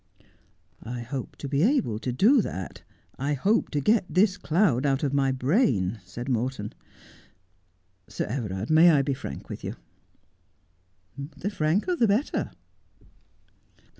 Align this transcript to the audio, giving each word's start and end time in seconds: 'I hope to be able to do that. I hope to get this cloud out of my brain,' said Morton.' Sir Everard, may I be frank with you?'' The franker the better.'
'I 0.81 1.01
hope 1.01 1.35
to 1.35 1.47
be 1.47 1.61
able 1.61 1.99
to 1.99 2.11
do 2.11 2.41
that. 2.41 2.81
I 3.19 3.35
hope 3.35 3.69
to 3.69 3.79
get 3.79 4.03
this 4.09 4.35
cloud 4.35 4.83
out 4.83 5.03
of 5.03 5.13
my 5.13 5.31
brain,' 5.31 5.99
said 6.03 6.27
Morton.' 6.27 6.73
Sir 8.07 8.25
Everard, 8.25 8.71
may 8.71 8.89
I 8.89 9.03
be 9.03 9.13
frank 9.13 9.47
with 9.47 9.63
you?'' 9.63 9.75
The 11.37 11.51
franker 11.51 11.95
the 11.95 12.07
better.' 12.07 12.49